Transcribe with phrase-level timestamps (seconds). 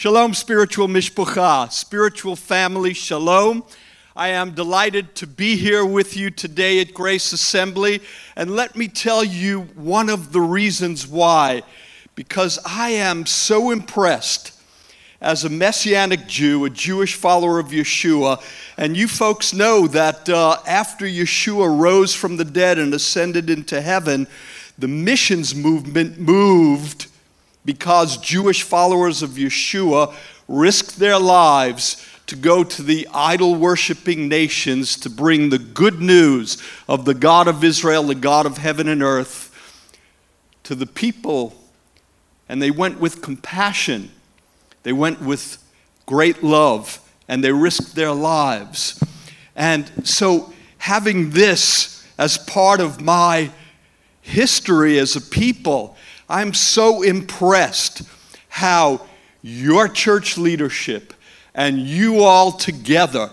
[0.00, 3.62] Shalom, spiritual mishpucha, spiritual family, shalom.
[4.16, 8.00] I am delighted to be here with you today at Grace Assembly.
[8.34, 11.64] And let me tell you one of the reasons why.
[12.14, 14.58] Because I am so impressed
[15.20, 18.42] as a Messianic Jew, a Jewish follower of Yeshua.
[18.78, 23.82] And you folks know that uh, after Yeshua rose from the dead and ascended into
[23.82, 24.28] heaven,
[24.78, 27.09] the missions movement moved
[27.64, 30.14] because Jewish followers of Yeshua
[30.48, 36.62] risked their lives to go to the idol worshiping nations to bring the good news
[36.88, 39.48] of the God of Israel, the God of heaven and earth,
[40.62, 41.54] to the people.
[42.48, 44.10] And they went with compassion,
[44.84, 45.58] they went with
[46.06, 49.02] great love, and they risked their lives.
[49.56, 53.50] And so, having this as part of my
[54.20, 55.96] history as a people,
[56.30, 58.02] I'm so impressed
[58.48, 59.04] how
[59.42, 61.12] your church leadership
[61.56, 63.30] and you all together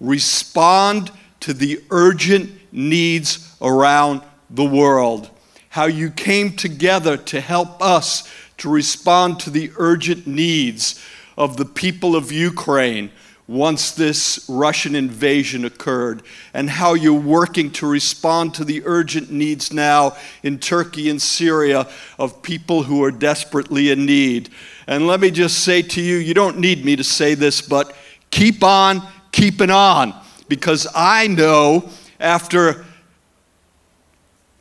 [0.00, 5.28] respond to the urgent needs around the world.
[5.70, 11.04] How you came together to help us to respond to the urgent needs
[11.36, 13.10] of the people of Ukraine
[13.48, 19.72] once this Russian invasion occurred, and how you're working to respond to the urgent needs
[19.72, 21.86] now in Turkey and Syria
[22.18, 24.48] of people who are desperately in need.
[24.88, 27.94] And let me just say to you, you don't need me to say this, but
[28.30, 30.14] keep on keeping on,
[30.48, 32.86] because I know after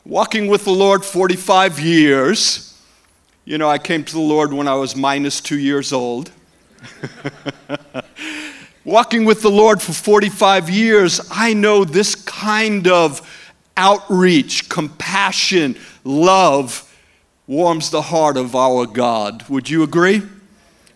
[0.06, 2.78] walking with the Lord 45 years,
[3.46, 6.32] you know, I came to the Lord when I was minus two years old.
[8.86, 13.28] walking with the Lord for 45 years, I know this kind of
[13.76, 16.84] outreach, compassion, love
[17.48, 19.44] warms the heart of our God.
[19.50, 20.22] Would you agree?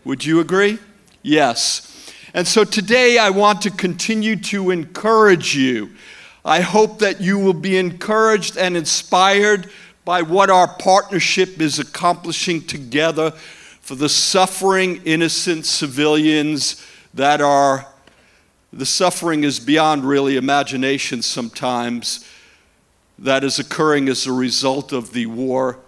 [0.05, 0.77] Would you agree?
[1.23, 2.13] Yes.
[2.33, 5.89] And so today I want to continue to encourage you.
[6.45, 9.69] I hope that you will be encouraged and inspired
[10.05, 13.31] by what our partnership is accomplishing together
[13.81, 17.87] for the suffering, innocent civilians that are,
[18.71, 22.25] the suffering is beyond really imagination sometimes,
[23.17, 25.79] that is occurring as a result of the war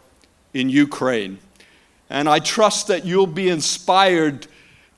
[0.54, 1.40] in Ukraine.
[2.10, 4.48] And I trust that you'll be inspired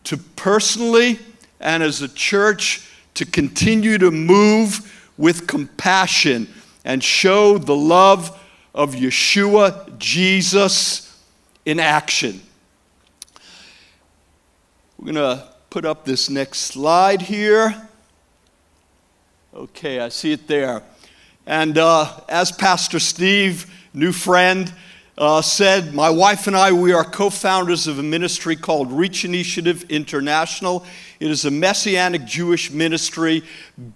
[0.06, 1.20] to personally
[1.60, 6.48] and as a church to continue to move with compassion
[6.84, 8.40] and show the love
[8.74, 11.22] of Yeshua, Jesus,
[11.66, 12.42] in action.
[14.98, 17.90] We're going to put up this next slide here.
[19.56, 20.84] Okay, I see it there.
[21.48, 24.72] And uh, as Pastor Steve, new friend,
[25.18, 29.26] uh, said, My wife and I, we are co founders of a ministry called Reach
[29.26, 30.86] Initiative International.
[31.20, 33.42] It is a messianic Jewish ministry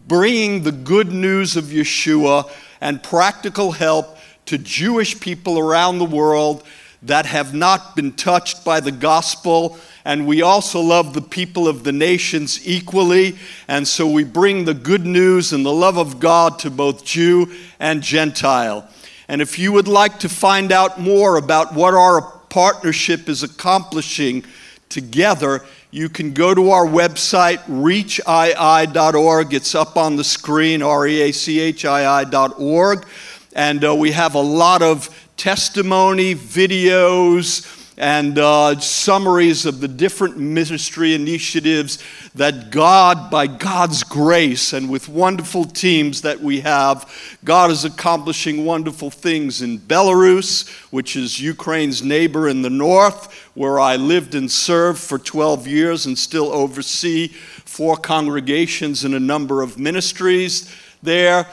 [0.07, 2.49] bringing the good news of Yeshua
[2.81, 4.17] and practical help
[4.47, 6.63] to Jewish people around the world
[7.03, 9.77] that have not been touched by the gospel
[10.07, 13.35] and we also love the people of the nations equally.
[13.67, 17.51] And so we bring the good news and the love of God to both Jew
[17.77, 18.87] and Gentile.
[19.27, 24.45] And if you would like to find out more about what our partnership is accomplishing
[24.87, 29.53] together, you can go to our website, reachii.org.
[29.53, 33.05] It's up on the screen, R E A C H I I.org.
[33.53, 40.37] And uh, we have a lot of testimony, videos, and uh, summaries of the different
[40.37, 41.97] ministry initiatives
[42.35, 47.11] that God, by God's grace and with wonderful teams that we have,
[47.43, 53.79] God is accomplishing wonderful things in Belarus, which is Ukraine's neighbor in the north, where
[53.79, 59.63] I lived and served for 12 years and still oversee four congregations and a number
[59.63, 60.71] of ministries
[61.01, 61.47] there.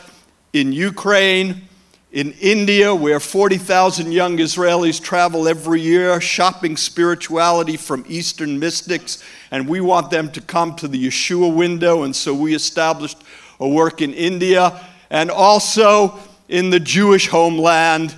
[0.52, 1.68] In Ukraine,
[2.14, 9.20] in India, where 40,000 young Israelis travel every year shopping spirituality from Eastern mystics,
[9.50, 13.18] and we want them to come to the Yeshua window, and so we established
[13.58, 14.80] a work in India
[15.10, 16.16] and also
[16.48, 18.14] in the Jewish homeland.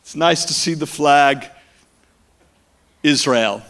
[0.00, 1.50] It's nice to see the flag,
[3.02, 3.60] Israel.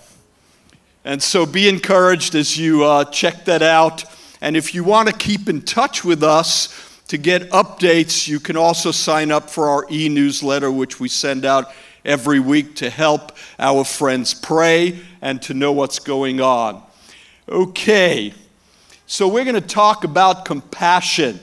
[1.05, 4.05] And so be encouraged as you uh, check that out.
[4.40, 8.56] And if you want to keep in touch with us, to get updates, you can
[8.56, 11.72] also sign up for our e newsletter, which we send out
[12.05, 16.82] every week to help our friends pray and to know what's going on.
[17.49, 18.34] Okay,
[19.06, 21.40] so we're going to talk about compassion.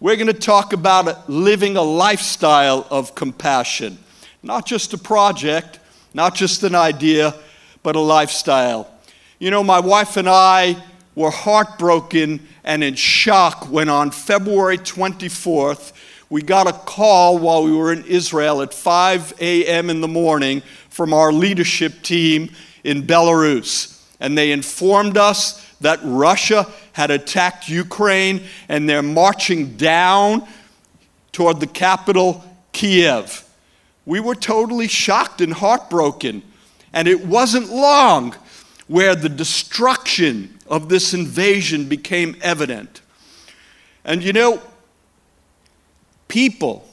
[0.00, 3.98] We're going to talk about living a lifestyle of compassion,
[4.42, 5.78] not just a project,
[6.14, 7.34] not just an idea,
[7.82, 8.90] but a lifestyle.
[9.38, 10.82] You know, my wife and I
[11.20, 15.92] were heartbroken and in shock when on February 24th,
[16.28, 19.90] we got a call while we were in Israel at 5 a.m.
[19.90, 22.50] in the morning from our leadership team
[22.84, 24.02] in Belarus.
[24.20, 30.46] And they informed us that Russia had attacked Ukraine and they're marching down
[31.32, 33.44] toward the capital, Kiev.
[34.06, 36.42] We were totally shocked and heartbroken.
[36.92, 38.34] And it wasn't long
[38.88, 43.02] where the destruction of this invasion became evident.
[44.04, 44.62] And you know,
[46.28, 46.88] people,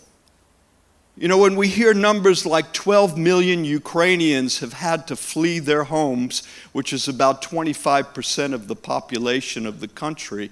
[1.15, 5.85] you know, when we hear numbers like 12 million Ukrainians have had to flee their
[5.85, 6.44] homes,
[6.74, 10.51] which is about 25% of the population of the country,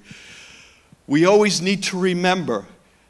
[1.08, 2.66] we always need to remember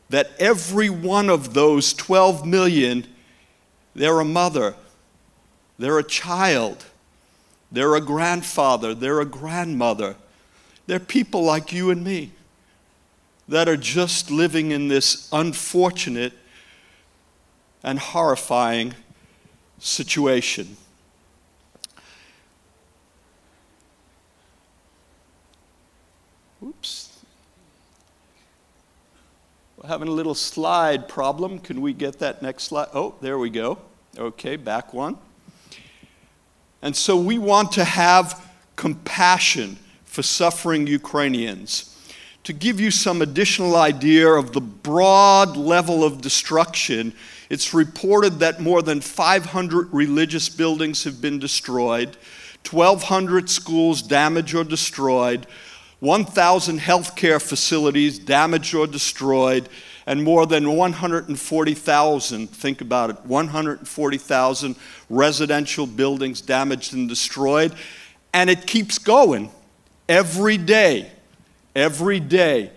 [0.09, 3.06] that every one of those 12 million,
[3.94, 4.75] they're a mother,
[5.77, 6.85] they're a child,
[7.71, 10.15] they're a grandfather, they're a grandmother.
[10.88, 12.31] They're people like you and me
[13.47, 16.33] that are just living in this unfortunate
[17.83, 18.94] and horrifying
[19.79, 20.77] situation.
[26.63, 27.19] Oops.
[29.77, 31.59] We're having a little slide problem.
[31.59, 32.88] Can we get that next slide?
[32.94, 33.77] Oh, there we go.
[34.17, 35.17] Okay, back one.
[36.86, 41.98] And so we want to have compassion for suffering Ukrainians.
[42.44, 47.12] To give you some additional idea of the broad level of destruction,
[47.50, 52.18] it's reported that more than 500 religious buildings have been destroyed,
[52.70, 55.48] 1,200 schools damaged or destroyed,
[56.02, 59.70] 1,000 healthcare facilities damaged or destroyed,
[60.07, 64.75] and more than 140,000, think about it, 140,000
[65.10, 67.74] residential buildings damaged and destroyed.
[68.34, 69.50] And it keeps going
[70.07, 71.12] every day.
[71.75, 72.72] Every day.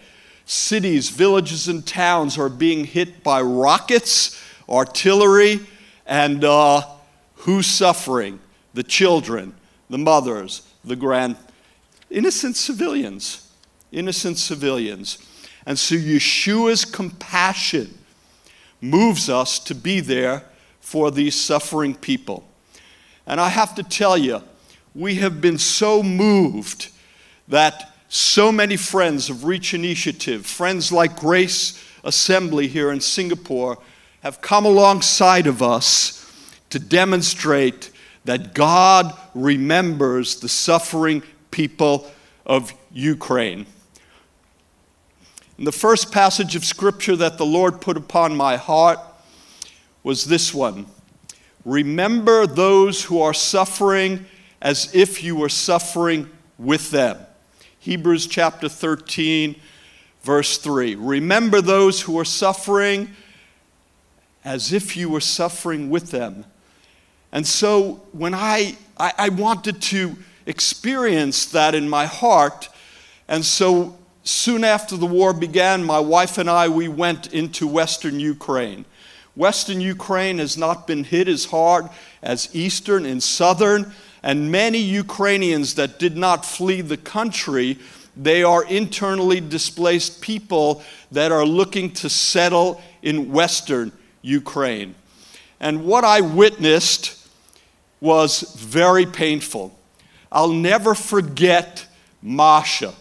[0.47, 5.61] Cities, villages, and towns are being hit by rockets, artillery,
[6.07, 6.81] and uh,
[7.35, 8.41] who's suffering?
[8.73, 9.55] The children,
[9.91, 11.37] the mothers, the grand,
[12.11, 13.53] innocent civilians.
[13.93, 15.19] Innocent civilians.
[15.69, 17.99] And so Yeshua's compassion
[18.81, 20.45] moves us to be there
[20.81, 22.49] for these suffering people.
[23.27, 24.43] And I have to tell you,
[24.95, 26.89] we have been so moved
[27.49, 33.77] that so many friends of Reach Initiative, friends like Grace Assembly here in Singapore,
[34.23, 36.33] have come alongside of us
[36.71, 37.91] to demonstrate
[38.25, 42.11] that God remembers the suffering people
[42.47, 43.67] of Ukraine.
[45.59, 49.01] And the first passage of scripture that the Lord put upon my heart
[50.05, 50.87] was this one
[51.65, 54.25] Remember those who are suffering
[54.63, 57.19] as if you were suffering with them.
[57.81, 59.57] Hebrews chapter 13,
[60.23, 60.95] verse 3.
[60.95, 63.11] Remember those who are suffering
[64.45, 66.45] as if you were suffering with them.
[67.33, 70.17] And so when I, I, I wanted to
[70.47, 72.69] experience that in my heart,
[73.27, 73.98] and so
[74.29, 78.85] soon after the war began, my wife and I, we went into Western Ukraine.
[79.35, 81.89] Western Ukraine has not been hit as hard
[82.23, 83.93] as Eastern and Southern,
[84.23, 87.79] and many Ukrainians that did not flee the country,
[88.17, 94.95] they are internally displaced people that are looking to settle in Western Ukraine.
[95.61, 97.27] And what I witnessed
[98.01, 99.79] was very painful.
[100.31, 101.87] I'll never forget
[102.21, 102.93] Masha.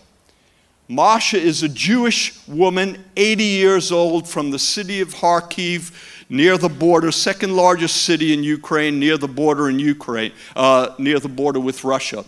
[0.90, 5.92] Masha is a Jewish woman, 80 years old, from the city of Kharkiv,
[6.30, 11.20] near the border, second largest city in Ukraine, near the border in Ukraine, uh, near
[11.20, 12.24] the border with Russia.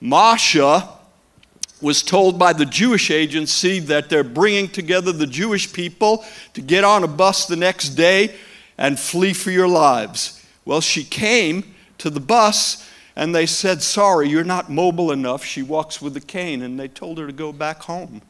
[0.00, 0.88] Masha
[1.80, 6.84] was told by the Jewish agency that they're bringing together the Jewish people to get
[6.84, 8.36] on a bus the next day
[8.78, 10.44] and flee for your lives.
[10.64, 15.44] Well, she came to the bus and they said, Sorry, you're not mobile enough.
[15.44, 16.62] She walks with a cane.
[16.62, 18.22] And they told her to go back home.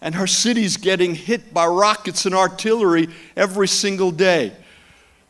[0.00, 4.52] And her city's getting hit by rockets and artillery every single day.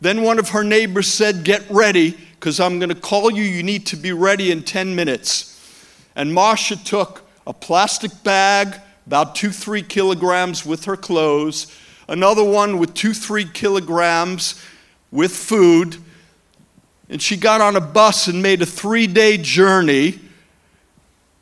[0.01, 3.45] Then one of her neighbors said, Get ready, because I'm going to call you.
[3.45, 5.51] You need to be ready in 10 minutes.
[6.17, 11.73] And Masha took a plastic bag, about two, three kilograms with her clothes,
[12.09, 14.61] another one with two, three kilograms
[15.13, 15.99] with food
[17.15, 20.19] and she got on a bus and made a three day journey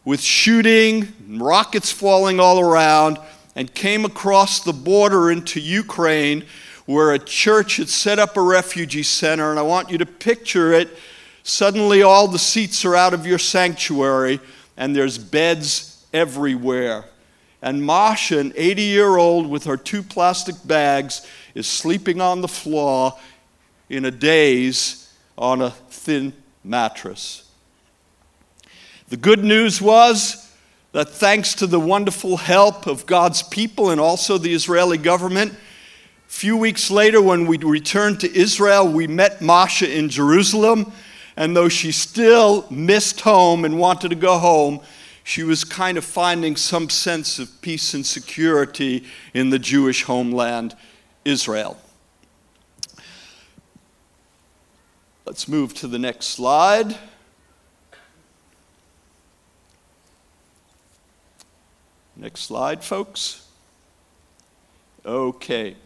[0.05, 3.19] with shooting, rockets falling all around,
[3.57, 6.45] and came across the border into Ukraine
[6.87, 9.50] where a church had set up a refugee center.
[9.50, 10.97] And I want you to picture it
[11.45, 14.38] Suddenly, all the seats are out of your sanctuary,
[14.76, 17.05] and there's beds everywhere.
[17.61, 22.49] And Masha, an 80 year old with her two plastic bags, is sleeping on the
[22.49, 23.19] floor
[23.88, 25.02] in a daze
[25.37, 26.33] on a thin
[26.65, 27.49] mattress.
[29.09, 30.51] The good news was
[30.93, 35.55] that thanks to the wonderful help of God's people and also the Israeli government,
[36.33, 40.91] a few weeks later, when we returned to Israel, we met Masha in Jerusalem.
[41.37, 44.81] And though she still missed home and wanted to go home,
[45.25, 50.75] she was kind of finding some sense of peace and security in the Jewish homeland,
[51.23, 51.77] Israel.
[55.25, 56.99] Let's move to the next slide.
[62.17, 63.47] Next slide, folks.
[65.07, 65.76] Okay.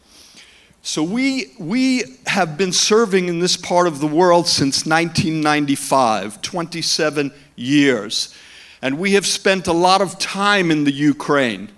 [0.81, 7.33] So we, we have been serving in this part of the world since 1995, 27
[7.57, 8.35] years.
[8.81, 11.71] And we have spent a lot of time in the Ukraine.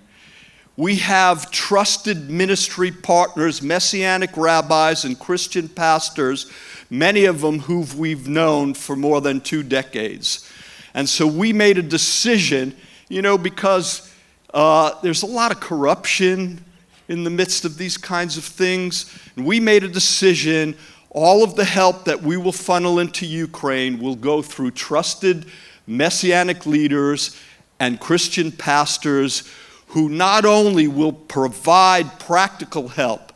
[0.77, 6.49] We have trusted ministry partners, messianic rabbis, and Christian pastors,
[6.89, 10.49] many of them who we've known for more than two decades.
[10.93, 12.75] And so we made a decision,
[13.07, 14.11] you know, because
[14.53, 16.63] uh, there's a lot of corruption
[17.07, 19.17] in the midst of these kinds of things.
[19.35, 20.75] And we made a decision
[21.11, 25.45] all of the help that we will funnel into Ukraine will go through trusted
[25.87, 27.35] messianic leaders
[27.79, 29.51] and Christian pastors
[29.87, 33.28] who not only will provide practical help,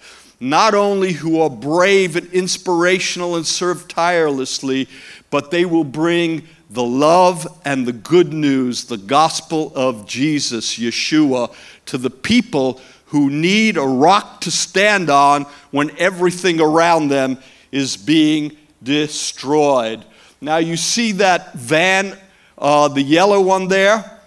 [0.43, 4.89] not only who are brave and inspirational and serve tirelessly,
[5.29, 11.53] but they will bring the love and the good news, the gospel of Jesus, Yeshua,
[11.85, 17.37] to the people who need a rock to stand on when everything around them
[17.71, 20.03] is being destroyed.
[20.41, 22.17] Now, you see that van,
[22.57, 24.19] uh, the yellow one there?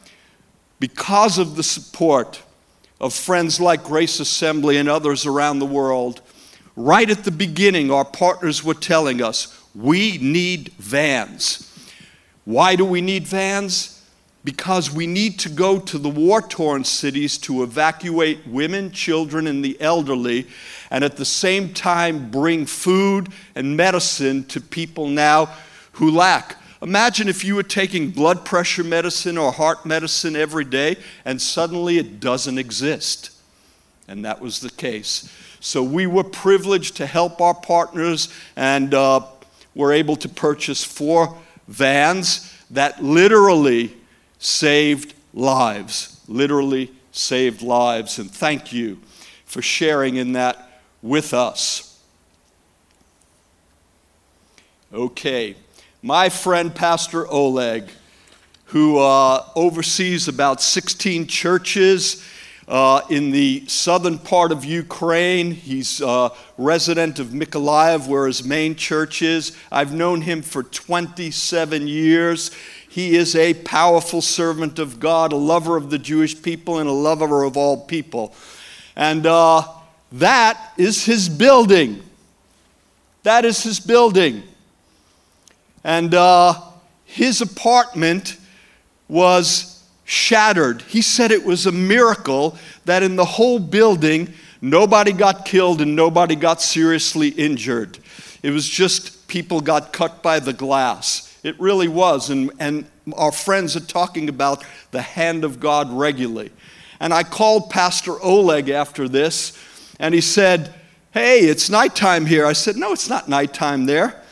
[0.81, 2.43] Because of the support
[3.01, 6.21] of friends like Grace Assembly and others around the world,
[6.77, 11.63] right at the beginning, our partners were telling us we need vans.
[12.45, 13.93] Why do we need vans?
[14.45, 19.65] Because we need to go to the war torn cities to evacuate women, children, and
[19.65, 20.47] the elderly,
[20.91, 25.51] and at the same time bring food and medicine to people now
[25.93, 26.57] who lack.
[26.83, 31.99] Imagine if you were taking blood pressure medicine or heart medicine every day and suddenly
[31.99, 33.31] it doesn't exist.
[34.09, 35.33] And that was the case.
[35.61, 39.23] So we were privileged to help our partners and uh,
[39.75, 43.97] were able to purchase four vans that literally
[44.39, 46.21] saved lives.
[46.29, 48.19] Literally saved lives.
[48.19, 48.99] And thank you
[49.45, 52.01] for sharing in that with us.
[54.93, 55.57] Okay,
[56.07, 57.91] my friend Pastor Oleg,
[58.67, 62.25] who uh, oversees about 16 churches
[62.69, 65.51] uh, in the southern part of Ukraine.
[65.51, 69.57] He's a resident of Mykolaiv, where his main church is.
[69.73, 72.53] I've known him for 27 years.
[72.89, 76.93] He is a powerful servant of God, a lover of the Jewish people, and a
[76.93, 78.33] lover of all people.
[78.95, 79.65] And uh,
[80.13, 82.01] that is his building.
[83.25, 84.45] That is his building.
[85.87, 86.61] And uh,
[87.05, 88.39] his apartment
[89.07, 90.83] was shattered.
[90.83, 95.95] He said it was a miracle that in the whole building, nobody got killed and
[95.95, 98.01] nobody got seriously injured.
[98.43, 101.39] It was just people got cut by the glass.
[101.45, 102.31] It really was.
[102.31, 106.51] And, and our friends are talking about the hand of God regularly.
[106.99, 109.57] And I called Pastor Oleg after this,
[110.01, 110.75] and he said,
[111.13, 112.45] Hey, it's nighttime here.
[112.45, 114.25] I said, No, it's not nighttime there.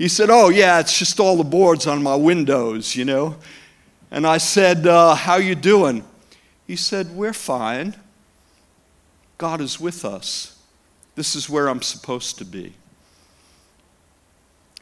[0.00, 3.36] He said, Oh, yeah, it's just all the boards on my windows, you know.
[4.10, 6.04] And I said, uh, How you doing?
[6.66, 7.94] He said, We're fine.
[9.36, 10.58] God is with us.
[11.16, 12.72] This is where I'm supposed to be.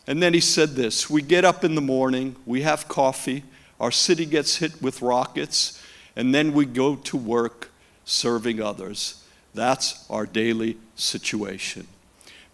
[0.07, 3.43] And then he said this We get up in the morning, we have coffee,
[3.81, 5.83] our city gets hit with rockets,
[6.15, 7.73] and then we go to work
[8.05, 9.25] serving others.
[9.53, 11.89] That's our daily situation.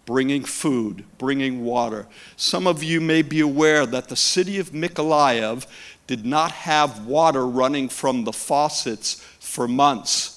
[0.05, 2.05] Bringing food, bringing water.
[2.37, 5.65] Some of you may be aware that the city of Mykolaiv
[6.07, 10.35] did not have water running from the faucets for months.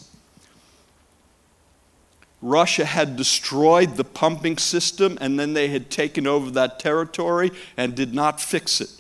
[2.41, 7.95] Russia had destroyed the pumping system and then they had taken over that territory and
[7.95, 8.91] did not fix it.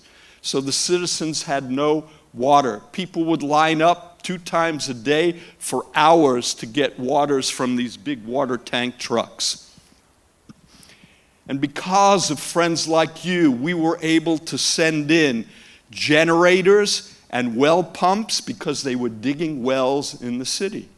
[0.43, 2.83] So the citizens had no water.
[2.93, 7.97] People would line up two times a day for hours to get waters from these
[7.97, 9.68] big water tank trucks.
[11.49, 15.47] And because of friends like you, we were able to send in
[15.91, 20.89] generators and well pumps because they were digging wells in the city.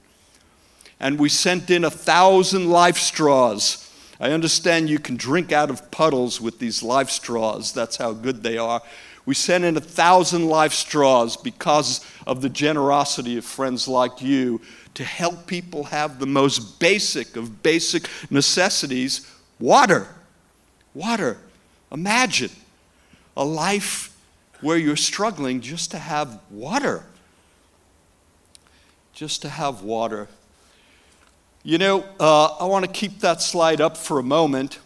[0.99, 3.89] And we sent in a thousand life straws.
[4.19, 8.43] I understand you can drink out of puddles with these life straws, that's how good
[8.43, 8.83] they are.
[9.25, 14.61] We sent in a thousand life straws because of the generosity of friends like you
[14.95, 19.31] to help people have the most basic of basic necessities
[19.61, 20.09] water.
[20.95, 21.39] Water.
[21.93, 22.51] Imagine
[23.37, 24.17] a life
[24.61, 27.05] where you're struggling just to have water.
[29.13, 30.29] Just to have water.
[31.63, 34.79] You know, uh, I want to keep that slide up for a moment.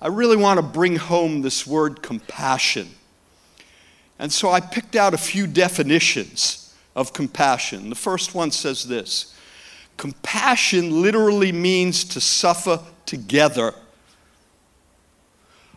[0.00, 2.88] I really want to bring home this word compassion.
[4.18, 7.90] And so I picked out a few definitions of compassion.
[7.90, 9.34] The first one says this
[9.96, 13.74] Compassion literally means to suffer together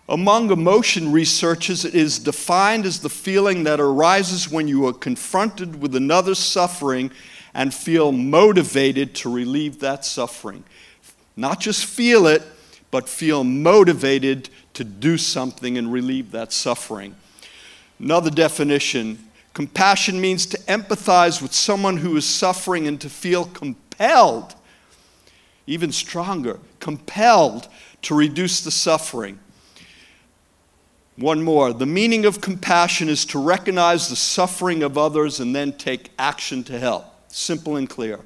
[0.09, 5.81] among emotion researchers, it is defined as the feeling that arises when you are confronted
[5.81, 7.11] with another's suffering
[7.53, 10.63] and feel motivated to relieve that suffering.
[11.35, 12.41] Not just feel it,
[12.91, 17.15] but feel motivated to do something and relieve that suffering.
[17.99, 24.55] Another definition compassion means to empathize with someone who is suffering and to feel compelled,
[25.67, 27.67] even stronger, compelled
[28.03, 29.37] to reduce the suffering.
[31.19, 31.73] One more.
[31.73, 36.63] The meaning of compassion is to recognize the suffering of others and then take action
[36.65, 37.05] to help.
[37.27, 38.21] Simple and clear.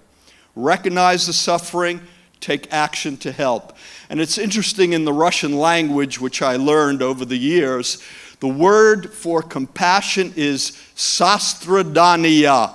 [0.56, 2.02] Recognize the suffering,
[2.40, 3.76] take action to help.
[4.12, 7.98] And it's interesting in the Russian language, which I learned over the years,
[8.42, 12.74] the word for compassion is sastradania.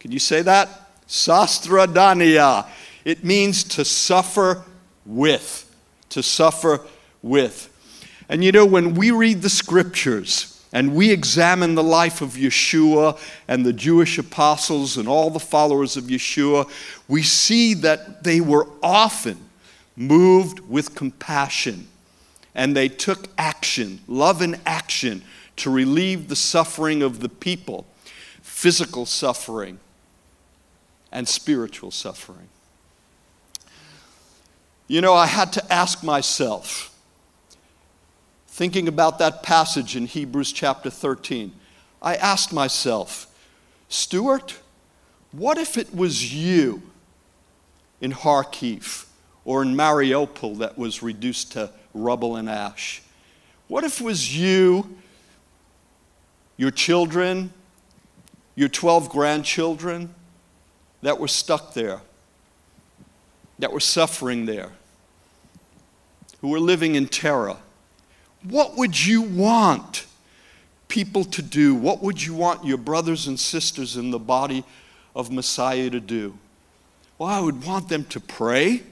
[0.00, 0.68] Can you say that?
[1.08, 2.66] Sastradania.
[3.06, 4.64] It means to suffer
[5.06, 5.74] with.
[6.10, 6.82] To suffer
[7.22, 7.72] with.
[8.28, 13.18] And you know, when we read the scriptures and we examine the life of Yeshua
[13.46, 16.68] and the Jewish apostles and all the followers of Yeshua,
[17.08, 19.38] we see that they were often
[19.96, 21.86] moved with compassion
[22.54, 25.22] and they took action, love and action,
[25.56, 27.86] to relieve the suffering of the people
[28.42, 29.78] physical suffering
[31.12, 32.48] and spiritual suffering.
[34.88, 36.95] You know, I had to ask myself,
[38.56, 41.52] thinking about that passage in Hebrews chapter 13,
[42.00, 43.26] I asked myself,
[43.90, 44.60] Stuart,
[45.30, 46.80] what if it was you
[48.00, 49.04] in Kharkiv
[49.44, 53.02] or in Mariupol that was reduced to rubble and ash?
[53.68, 54.96] What if it was you,
[56.56, 57.52] your children,
[58.54, 60.14] your 12 grandchildren
[61.02, 62.00] that were stuck there,
[63.58, 64.70] that were suffering there,
[66.40, 67.58] who were living in terror?
[68.48, 70.06] What would you want
[70.88, 71.74] people to do?
[71.74, 74.64] What would you want your brothers and sisters in the body
[75.14, 76.38] of Messiah to do?
[77.18, 78.82] Well, I would want them to pray,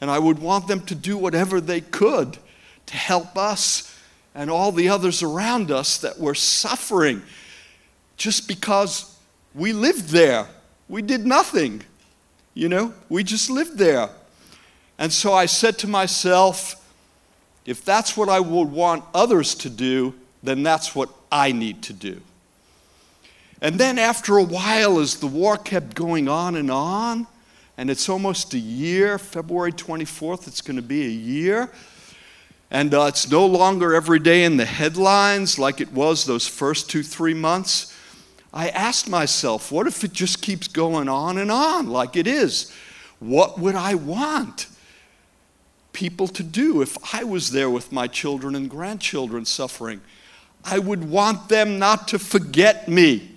[0.00, 2.38] and I would want them to do whatever they could
[2.86, 3.92] to help us
[4.34, 7.22] and all the others around us that were suffering
[8.16, 9.16] just because
[9.54, 10.46] we lived there.
[10.88, 11.82] We did nothing,
[12.54, 14.10] you know, we just lived there.
[14.98, 16.85] And so I said to myself,
[17.66, 21.92] if that's what I would want others to do, then that's what I need to
[21.92, 22.20] do.
[23.60, 27.26] And then after a while, as the war kept going on and on,
[27.76, 31.70] and it's almost a year, February 24th, it's going to be a year.
[32.70, 36.90] And uh, it's no longer every day in the headlines like it was those first
[36.90, 37.94] two, three months.
[38.52, 42.72] I asked myself, what if it just keeps going on and on like it is?
[43.18, 44.66] What would I want?
[45.96, 50.02] People to do if I was there with my children and grandchildren suffering.
[50.62, 53.30] I would want them not to forget me.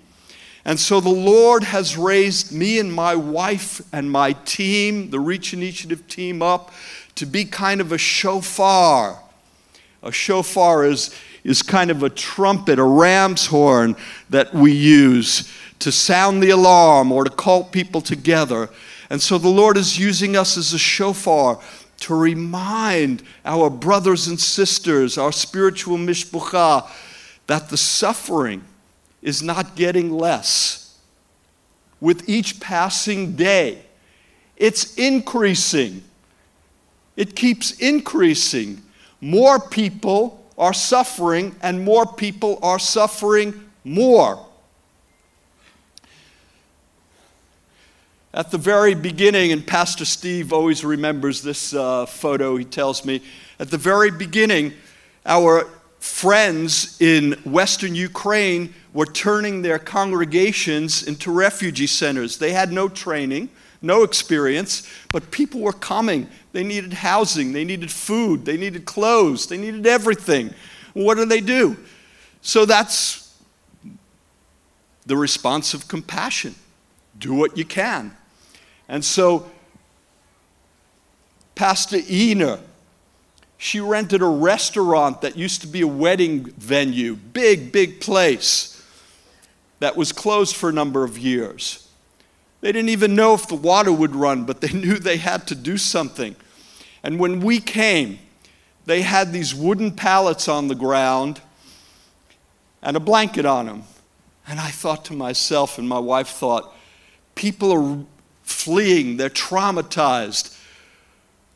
[0.65, 5.53] And so the Lord has raised me and my wife and my team, the Reach
[5.53, 6.73] Initiative team, up
[7.15, 9.23] to be kind of a shofar.
[10.03, 13.95] A shofar is, is kind of a trumpet, a ram's horn
[14.29, 18.69] that we use to sound the alarm or to call people together.
[19.09, 21.61] And so the Lord is using us as a shofar
[21.99, 26.87] to remind our brothers and sisters, our spiritual mishpucha,
[27.47, 28.63] that the suffering
[29.21, 30.97] is not getting less.
[31.99, 33.83] With each passing day,
[34.55, 36.03] it's increasing.
[37.15, 38.81] It keeps increasing.
[39.19, 44.45] More people are suffering, and more people are suffering more.
[48.39, 53.21] At the very beginning, and Pastor Steve always remembers this uh, photo, he tells me,
[53.59, 54.71] at the very beginning,
[55.25, 55.67] our
[55.99, 62.37] friends in Western Ukraine were turning their congregations into refugee centers.
[62.37, 63.49] They had no training,
[63.81, 66.29] no experience, but people were coming.
[66.53, 70.53] They needed housing, they needed food, they needed clothes, they needed everything.
[70.93, 71.75] What do they do?
[72.41, 73.37] So that's
[75.05, 76.55] the response of compassion.
[77.17, 78.15] Do what you can.
[78.89, 79.49] And so,
[81.53, 82.59] Pastor Ina,
[83.57, 88.83] she rented a restaurant that used to be a wedding venue, big, big place
[89.79, 91.87] that was closed for a number of years.
[92.61, 95.55] They didn't even know if the water would run, but they knew they had to
[95.55, 96.35] do something.
[97.03, 98.19] And when we came,
[98.85, 101.41] they had these wooden pallets on the ground
[102.81, 103.83] and a blanket on them.
[104.47, 106.73] And I thought to myself, and my wife thought,
[107.35, 108.05] people are
[108.49, 110.57] fleeing, they're traumatized.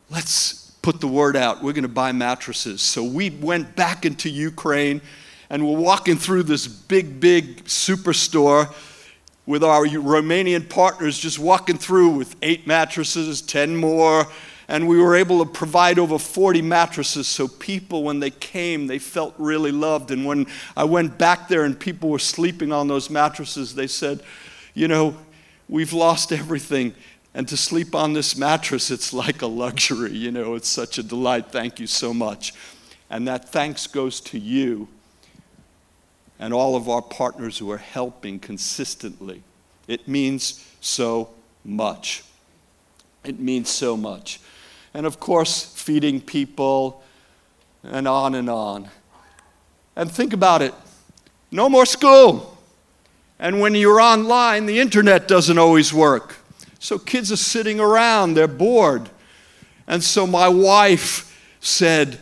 [0.09, 1.63] Let's put the word out.
[1.63, 2.81] We're going to buy mattresses.
[2.81, 5.01] So we went back into Ukraine
[5.49, 8.73] and we're walking through this big, big superstore
[9.45, 14.27] with our Romanian partners, just walking through with eight mattresses, 10 more,
[14.67, 18.99] and we were able to provide over 40 mattresses so people when they came they
[18.99, 23.09] felt really loved and when i went back there and people were sleeping on those
[23.09, 24.21] mattresses they said
[24.73, 25.15] you know
[25.69, 26.93] we've lost everything.
[27.33, 31.03] And to sleep on this mattress it's like a luxury you know it's such a
[31.03, 31.51] delight.
[31.51, 32.53] Thank you so much.
[33.09, 34.87] And that thanks goes to you
[36.39, 39.43] and all of our partners who are helping consistently.
[39.87, 41.29] It means so
[41.63, 42.23] much.
[43.23, 44.39] It means so much.
[44.93, 47.03] And of course, feeding people,
[47.83, 48.89] and on and on.
[49.95, 50.73] And think about it.
[51.51, 52.52] No more school.
[53.43, 56.37] And when you're online, the internet doesn't always work.
[56.79, 59.09] So kids are sitting around, they're bored.
[59.85, 61.29] And so my wife
[61.59, 62.19] said,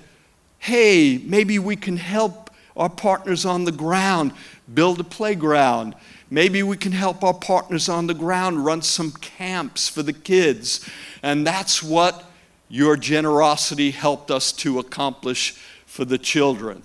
[0.58, 4.32] Hey, maybe we can help our partners on the ground
[4.74, 5.94] build a playground.
[6.32, 10.90] Maybe we can help our partners on the ground run some camps for the kids.
[11.22, 12.24] And that's what
[12.68, 15.52] your generosity helped us to accomplish
[15.86, 16.82] for the children.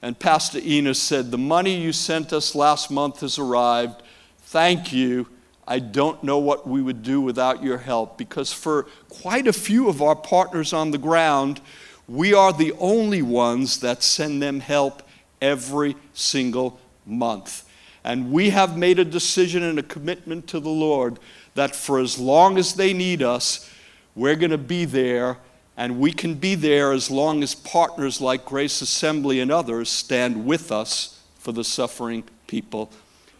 [0.00, 4.02] And Pastor Enos said, The money you sent us last month has arrived.
[4.40, 5.28] Thank you.
[5.66, 9.88] I don't know what we would do without your help because for quite a few
[9.88, 11.60] of our partners on the ground,
[12.08, 15.02] we are the only ones that send them help
[15.42, 17.68] every single month.
[18.02, 21.18] And we have made a decision and a commitment to the Lord
[21.54, 23.70] that for as long as they need us,
[24.14, 25.36] we're going to be there,
[25.78, 30.44] and we can be there as long as partners like Grace Assembly and others stand
[30.44, 32.90] with us for the suffering people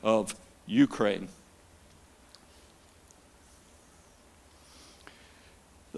[0.04, 1.28] of Ukraine.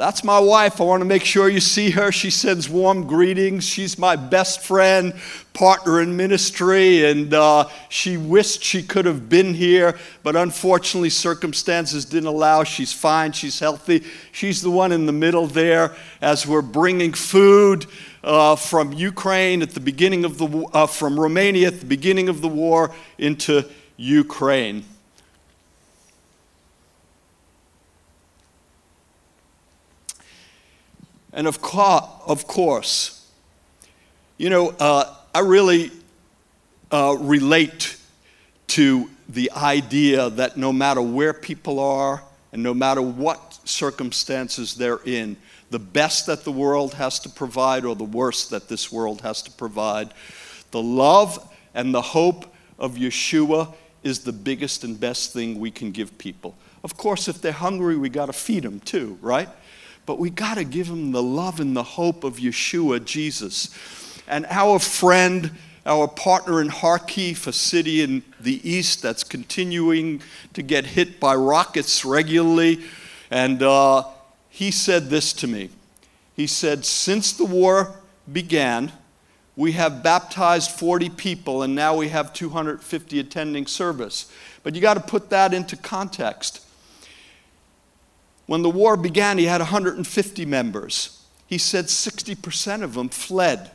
[0.01, 0.81] That's my wife.
[0.81, 2.11] I want to make sure you see her.
[2.11, 3.65] She sends warm greetings.
[3.69, 5.13] She's my best friend,
[5.53, 12.07] partner in ministry, and uh, she wished she could have been here, but unfortunately, circumstances
[12.07, 12.65] didn't allow.
[12.65, 14.03] She's fine, she's healthy.
[14.33, 17.85] She's the one in the middle there as we're bringing food
[18.25, 22.41] uh, from Ukraine at the beginning of the uh, from Romania at the beginning of
[22.41, 24.83] the war into Ukraine.
[31.33, 33.29] And of, co- of course,
[34.37, 35.91] you know, uh, I really
[36.91, 37.97] uh, relate
[38.69, 45.01] to the idea that no matter where people are and no matter what circumstances they're
[45.05, 45.37] in,
[45.71, 49.43] the best that the world has to provide or the worst that this world has
[49.43, 50.13] to provide,
[50.73, 55.93] the love and the hope of Yeshua is the biggest and best thing we can
[55.93, 56.57] give people.
[56.83, 59.49] Of course, if they're hungry, we got to feed them too, right?
[60.11, 63.73] But we got to give them the love and the hope of Yeshua, Jesus.
[64.27, 65.53] And our friend,
[65.87, 70.21] our partner in Kharkiv, a city in the east that's continuing
[70.55, 72.81] to get hit by rockets regularly,
[73.31, 74.03] and uh,
[74.49, 75.71] he said this to me.
[76.35, 77.95] He said, Since the war
[78.33, 78.91] began,
[79.55, 84.29] we have baptized 40 people, and now we have 250 attending service.
[84.65, 86.67] But you got to put that into context.
[88.51, 91.23] When the war began, he had 150 members.
[91.47, 93.71] He said 60% of them fled.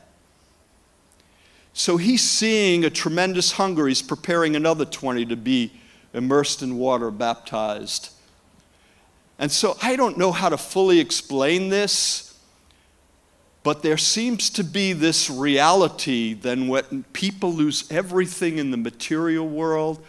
[1.72, 3.88] So he's seeing a tremendous hunger.
[3.88, 5.72] He's preparing another 20 to be
[6.14, 8.10] immersed in water, baptized.
[9.40, 12.38] And so I don't know how to fully explain this,
[13.64, 19.48] but there seems to be this reality then when people lose everything in the material
[19.48, 20.06] world,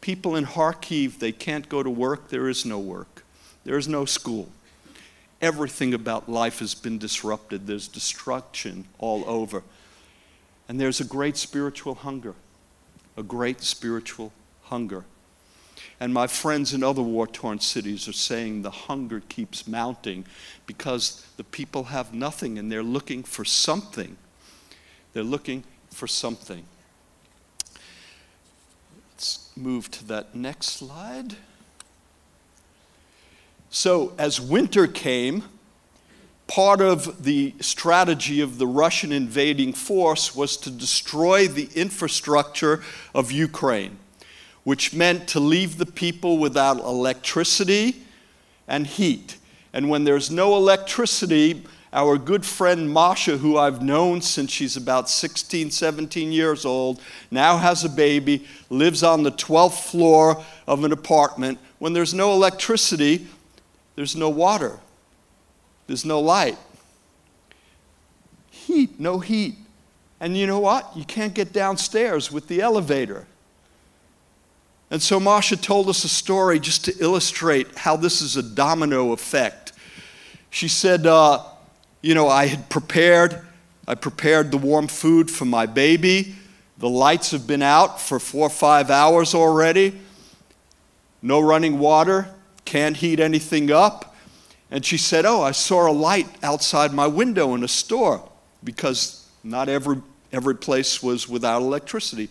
[0.00, 2.28] People in Kharkiv, they can't go to work.
[2.28, 3.17] There is no work.
[3.68, 4.48] There is no school.
[5.42, 7.66] Everything about life has been disrupted.
[7.66, 9.62] There's destruction all over.
[10.70, 12.34] And there's a great spiritual hunger,
[13.14, 15.04] a great spiritual hunger.
[16.00, 20.24] And my friends in other war torn cities are saying the hunger keeps mounting
[20.64, 24.16] because the people have nothing and they're looking for something.
[25.12, 26.64] They're looking for something.
[29.12, 31.36] Let's move to that next slide.
[33.70, 35.44] So, as winter came,
[36.46, 42.82] part of the strategy of the Russian invading force was to destroy the infrastructure
[43.14, 43.98] of Ukraine,
[44.64, 48.02] which meant to leave the people without electricity
[48.66, 49.36] and heat.
[49.74, 55.10] And when there's no electricity, our good friend Masha, who I've known since she's about
[55.10, 60.92] 16, 17 years old, now has a baby, lives on the 12th floor of an
[60.92, 61.58] apartment.
[61.78, 63.26] When there's no electricity,
[63.98, 64.78] there's no water,
[65.88, 66.56] there's no light.
[68.48, 69.56] Heat, no heat.
[70.20, 70.96] And you know what?
[70.96, 73.26] You can't get downstairs with the elevator.
[74.88, 79.10] And so Masha told us a story just to illustrate how this is a domino
[79.10, 79.72] effect.
[80.50, 81.42] She said, uh,
[82.00, 83.44] you know, I had prepared,
[83.88, 86.36] I prepared the warm food for my baby.
[86.78, 89.98] The lights have been out for four or five hours already.
[91.20, 92.32] No running water,
[92.68, 94.14] can't heat anything up.
[94.70, 98.28] And she said, Oh, I saw a light outside my window in a store
[98.62, 100.02] because not every,
[100.32, 102.28] every place was without electricity.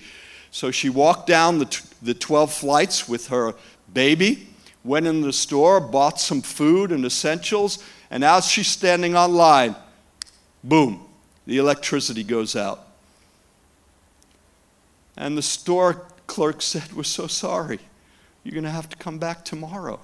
[0.52, 3.56] So she walked down the, t- the 12 flights with her
[3.92, 4.48] baby,
[4.84, 9.76] went in the store, bought some food and essentials, and as she's standing on line,
[10.64, 11.04] boom,
[11.48, 12.88] the electricity goes out.
[15.18, 17.80] And the store clerk said, We're so sorry.
[18.44, 20.00] You're going to have to come back tomorrow.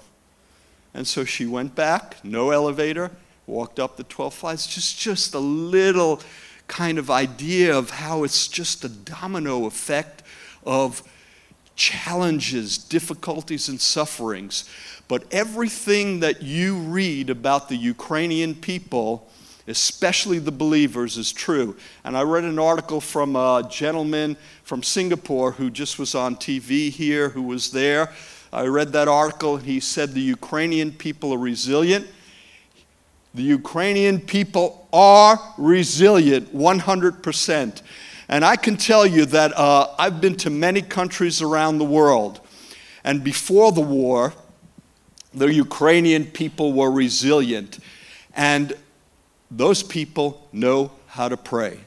[0.94, 3.12] And so she went back, no elevator,
[3.48, 4.68] walked up the 12 flights.
[4.68, 6.22] Just, just a little
[6.68, 10.24] kind of idea of how it's just a domino effect
[10.66, 11.04] of
[11.76, 14.70] challenges, difficulties, and sufferings.
[15.08, 19.30] But everything that you read about the Ukrainian people,
[19.68, 21.76] especially the believers, is true.
[22.04, 26.90] And I read an article from a gentleman from Singapore who just was on TV
[26.90, 28.12] here, who was there.
[28.54, 32.06] I read that article, and he said the Ukrainian people are resilient.
[33.34, 37.82] The Ukrainian people are resilient 100%.
[38.30, 42.42] And I can tell you that uh, I've been to many countries around the world.
[43.04, 44.34] And before the war,
[45.34, 47.80] the Ukrainian people were resilient.
[48.36, 48.74] And
[49.50, 51.80] those people know how to pray.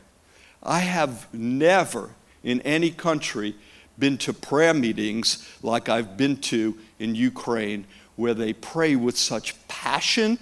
[0.64, 2.11] I have never
[2.42, 3.55] in any country
[3.99, 9.55] been to prayer meetings like I've been to in Ukraine, where they pray with such
[9.69, 10.39] passion,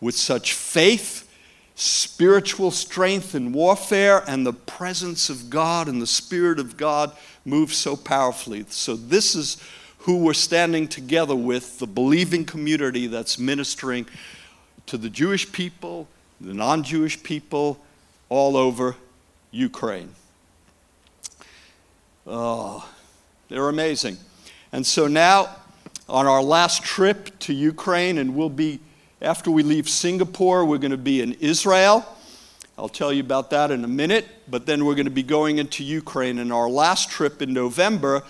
[0.00, 1.28] with such faith,
[1.74, 7.12] spiritual strength in warfare, and the presence of God and the Spirit of God
[7.44, 8.64] move so powerfully.
[8.68, 9.62] So, this is
[9.98, 14.06] who we're standing together with, the believing community that's ministering
[14.86, 16.08] to the Jewish people,
[16.40, 17.80] the non Jewish people
[18.28, 18.96] all over
[19.50, 20.14] Ukraine.
[22.26, 22.88] Oh,
[23.48, 24.16] they're amazing.
[24.72, 25.56] And so now,
[26.08, 28.80] on our last trip to Ukraine, and we'll be
[29.20, 32.04] after we leave Singapore, we're going to be in Israel.
[32.76, 34.26] I'll tell you about that in a minute.
[34.48, 36.38] But then we're going to be going into Ukraine.
[36.38, 38.22] And our last trip in November,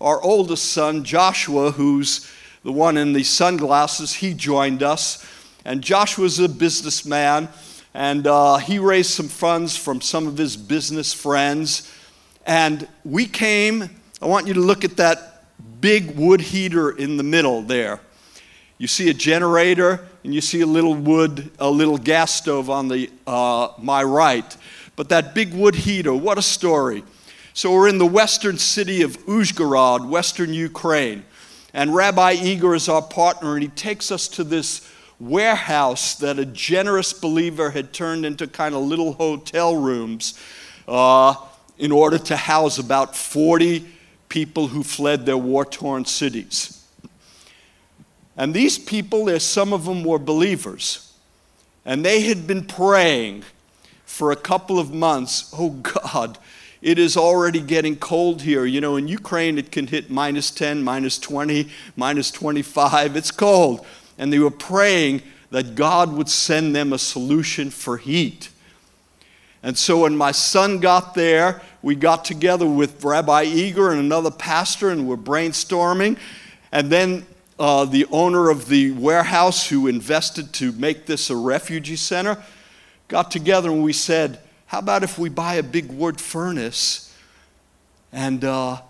[0.00, 2.30] our oldest son, Joshua, who's
[2.64, 5.26] the one in the sunglasses, he joined us.
[5.64, 7.48] And Joshua's a businessman.
[7.92, 11.92] And uh, he raised some funds from some of his business friends.
[12.48, 13.90] And we came,
[14.22, 15.44] I want you to look at that
[15.82, 18.00] big wood heater in the middle there.
[18.78, 22.88] You see a generator, and you see a little wood, a little gas stove on
[22.88, 24.56] the uh, my right.
[24.96, 27.04] But that big wood heater, what a story!
[27.52, 31.24] So we're in the western city of Uzhgorod, western Ukraine,
[31.74, 36.46] and Rabbi Igor is our partner, and he takes us to this warehouse that a
[36.46, 40.38] generous believer had turned into kind of little hotel rooms
[40.86, 41.34] uh,
[41.78, 43.86] in order to house about 40
[44.28, 46.84] people who fled their war torn cities.
[48.36, 51.12] And these people, there, some of them were believers.
[51.84, 53.44] And they had been praying
[54.04, 56.38] for a couple of months oh God,
[56.80, 58.64] it is already getting cold here.
[58.64, 63.16] You know, in Ukraine, it can hit minus 10, minus 20, minus 25.
[63.16, 63.84] It's cold.
[64.16, 68.50] And they were praying that God would send them a solution for heat.
[69.68, 74.30] And so when my son got there, we got together with Rabbi Igor and another
[74.30, 76.16] pastor, and we're brainstorming.
[76.72, 77.26] And then
[77.58, 82.42] uh, the owner of the warehouse who invested to make this a refugee center
[83.08, 87.14] got together and we said, How about if we buy a big wood furnace
[88.10, 88.80] and uh,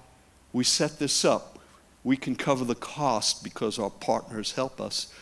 [0.53, 1.59] we set this up?
[2.05, 5.13] We can cover the cost because our partners help us.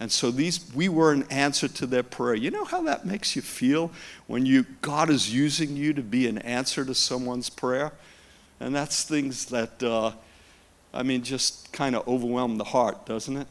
[0.00, 2.34] And so these we were an answer to their prayer.
[2.34, 3.90] You know how that makes you feel
[4.26, 7.92] when you God is using you to be an answer to someone's prayer?
[8.60, 10.12] And that's things that uh,
[10.94, 13.48] I mean just kind of overwhelm the heart, doesn't it?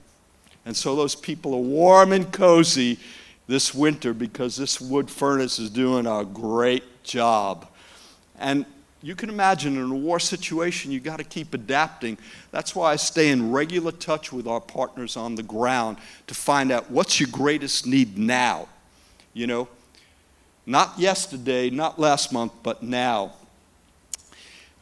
[0.65, 2.99] And so those people are warm and cozy
[3.47, 7.67] this winter because this wood furnace is doing a great job.
[8.37, 8.65] And
[9.01, 12.17] you can imagine in a war situation, you got to keep adapting.
[12.51, 16.71] That's why I stay in regular touch with our partners on the ground to find
[16.71, 18.67] out what's your greatest need now.
[19.33, 19.67] You know,
[20.65, 23.33] not yesterday, not last month, but now.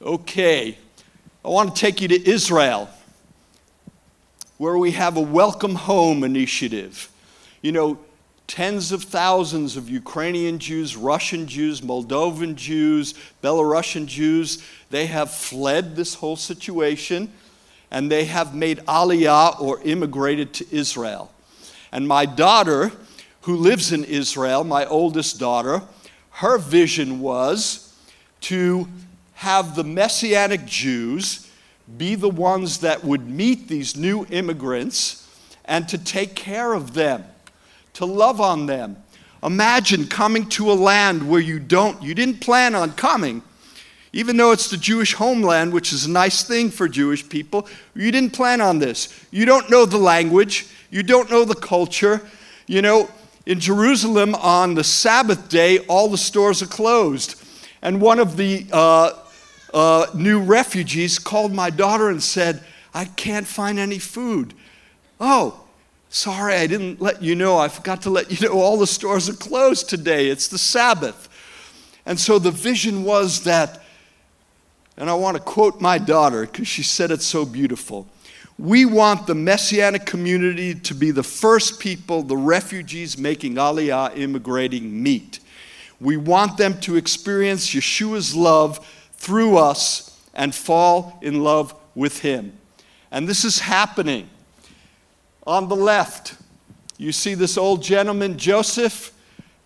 [0.01, 0.77] Okay,
[1.43, 2.89] I want to take you to Israel,
[4.57, 7.09] where we have a Welcome Home initiative.
[7.61, 7.99] You know,
[8.47, 15.95] tens of thousands of Ukrainian Jews, Russian Jews, Moldovan Jews, Belarusian Jews, they have fled
[15.95, 17.31] this whole situation
[17.91, 21.31] and they have made aliyah or immigrated to Israel.
[21.91, 22.91] And my daughter,
[23.41, 25.81] who lives in Israel, my oldest daughter,
[26.31, 27.93] her vision was
[28.41, 28.87] to
[29.35, 31.49] have the Messianic Jews
[31.97, 35.27] be the ones that would meet these new immigrants
[35.65, 37.23] and to take care of them
[37.95, 38.97] to love on them.
[39.43, 43.43] Imagine coming to a land where you don't, you didn't plan on coming,
[44.13, 47.67] even though it's the Jewish homeland, which is a nice thing for Jewish people.
[47.93, 49.25] You didn't plan on this.
[49.31, 52.21] You don't know the language, you don't know the culture.
[52.67, 53.09] You know,
[53.45, 57.35] in Jerusalem on the Sabbath day, all the stores are closed.
[57.81, 59.11] And one of the uh,
[59.73, 64.53] uh, new refugees called my daughter and said, I can't find any food.
[65.19, 65.64] Oh,
[66.15, 67.57] Sorry, I didn't let you know.
[67.57, 70.29] I forgot to let you know all the stores are closed today.
[70.29, 71.27] It's the Sabbath.
[72.05, 73.83] And so the vision was that,
[74.95, 78.07] and I want to quote my daughter because she said it so beautiful.
[78.57, 85.03] We want the Messianic community to be the first people the refugees making Aliyah immigrating
[85.03, 85.41] meet.
[85.99, 88.79] We want them to experience Yeshua's love
[89.17, 92.53] through us and fall in love with Him.
[93.11, 94.29] And this is happening.
[95.45, 96.35] On the left,
[96.97, 99.13] you see this old gentleman, Joseph.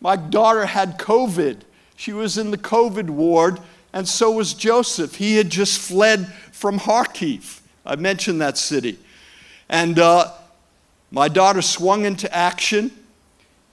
[0.02, 1.62] My daughter had COVID.
[1.96, 3.60] She was in the COVID ward,
[3.94, 5.15] and so was Joseph.
[5.15, 7.62] He had just fled from Kharkiv.
[7.86, 8.98] I mentioned that city.
[9.70, 10.32] And uh,
[11.12, 12.92] my daughter swung into action.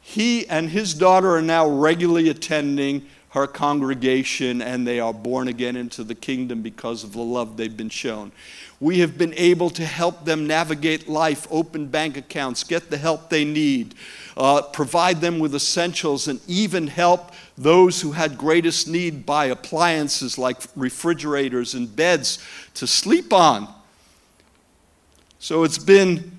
[0.00, 5.76] He and his daughter are now regularly attending her congregation, and they are born again
[5.76, 8.32] into the kingdom because of the love they've been shown.
[8.80, 13.28] We have been able to help them navigate life, open bank accounts, get the help
[13.28, 13.94] they need,
[14.38, 20.38] uh, provide them with essentials, and even help those who had greatest need buy appliances
[20.38, 23.68] like refrigerators and beds to sleep on.
[25.40, 26.35] So it's been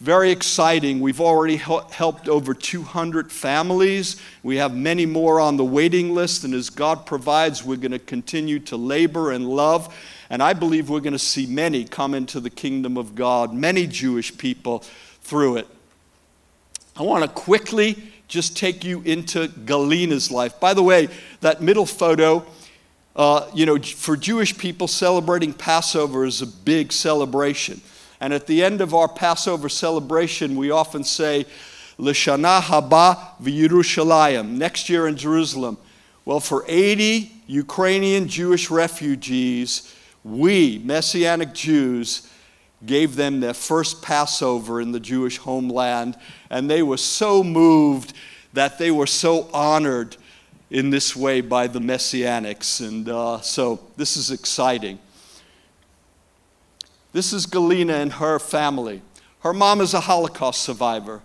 [0.00, 1.00] very exciting.
[1.00, 4.20] We've already helped over 200 families.
[4.44, 7.98] We have many more on the waiting list, and as God provides, we're going to
[7.98, 9.92] continue to labor and love.
[10.30, 13.88] And I believe we're going to see many come into the kingdom of God, many
[13.88, 14.84] Jewish people
[15.22, 15.66] through it.
[16.96, 20.60] I want to quickly just take you into Galina's life.
[20.60, 21.08] By the way,
[21.40, 22.46] that middle photo,
[23.16, 27.80] uh, you know, for Jewish people, celebrating Passover is a big celebration.
[28.20, 31.46] And at the end of our Passover celebration, we often say,
[31.98, 35.78] Lashana haba v'Yerushalayim, next year in Jerusalem.
[36.24, 42.28] Well, for 80 Ukrainian Jewish refugees, we, Messianic Jews,
[42.84, 46.16] gave them their first Passover in the Jewish homeland,
[46.50, 48.12] and they were so moved
[48.52, 50.16] that they were so honored
[50.70, 52.86] in this way by the Messianics.
[52.86, 54.98] And uh, so this is exciting.
[57.18, 59.02] This is Galina and her family.
[59.40, 61.22] Her mom is a Holocaust survivor.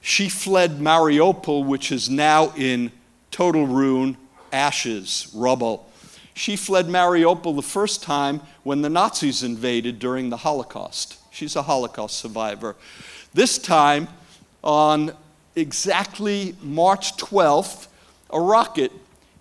[0.00, 2.92] She fled Mariupol, which is now in
[3.32, 4.18] total ruin,
[4.52, 5.90] ashes, rubble.
[6.34, 11.18] She fled Mariupol the first time when the Nazis invaded during the Holocaust.
[11.32, 12.76] She's a Holocaust survivor.
[13.34, 14.06] This time,
[14.62, 15.10] on
[15.56, 17.88] exactly March 12th,
[18.30, 18.92] a rocket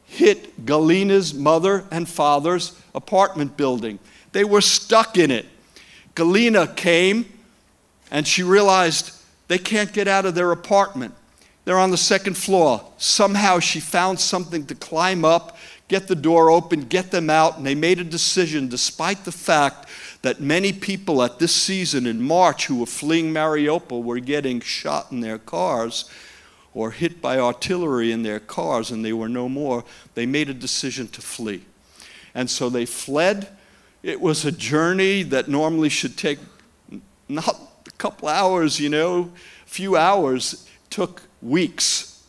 [0.06, 4.00] hit Galina's mother and father's apartment building.
[4.32, 5.46] They were stuck in it.
[6.16, 7.26] Galina came
[8.10, 9.12] and she realized
[9.48, 11.14] they can't get out of their apartment.
[11.66, 12.86] They're on the second floor.
[12.98, 15.58] Somehow she found something to climb up,
[15.88, 19.88] get the door open, get them out, and they made a decision, despite the fact
[20.22, 25.12] that many people at this season in March who were fleeing Mariupol were getting shot
[25.12, 26.10] in their cars
[26.74, 29.84] or hit by artillery in their cars and they were no more.
[30.14, 31.64] They made a decision to flee.
[32.34, 33.48] And so they fled.
[34.06, 36.38] It was a journey that normally should take
[37.28, 39.32] not a couple hours, you know,
[39.66, 42.24] a few hours, took weeks.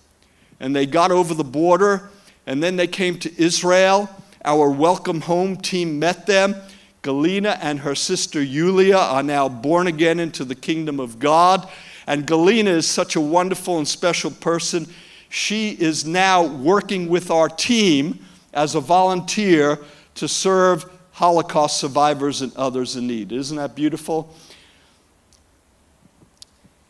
[0.59, 2.09] And they got over the border,
[2.47, 4.09] and then they came to Israel.
[4.43, 6.57] Our welcome home team met them.
[7.03, 11.69] Galina and her sister Yulia are now born again into the kingdom of God.
[12.07, 14.87] And Galina is such a wonderful and special person.
[15.29, 18.25] She is now working with our team
[18.55, 19.79] as a volunteer
[20.15, 23.33] to serve Holocaust survivors and others in need.
[23.33, 24.37] Isn't that beautiful?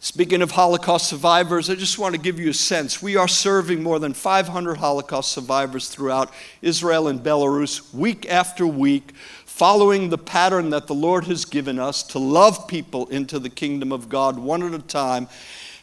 [0.01, 3.01] Speaking of Holocaust survivors, I just want to give you a sense.
[3.01, 9.13] We are serving more than 500 Holocaust survivors throughout Israel and Belarus week after week,
[9.45, 13.93] following the pattern that the Lord has given us to love people into the kingdom
[13.93, 15.29] of God one at a time.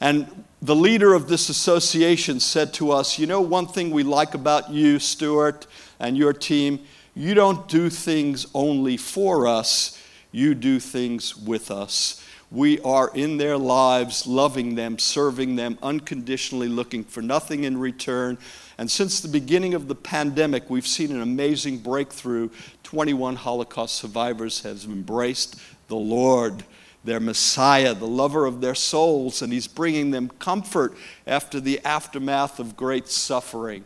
[0.01, 4.33] And the leader of this association said to us, You know, one thing we like
[4.33, 5.65] about you, Stuart,
[5.97, 6.81] and your team,
[7.15, 10.01] you don't do things only for us,
[10.31, 16.67] you do things with us we are in their lives, loving them, serving them, unconditionally
[16.67, 18.37] looking for nothing in return.
[18.77, 22.51] And since the beginning of the pandemic, we've seen an amazing breakthrough.
[22.83, 26.63] 21 Holocaust survivors have embraced the Lord,
[27.03, 30.95] their Messiah, the lover of their souls, and He's bringing them comfort
[31.25, 33.83] after the aftermath of great suffering.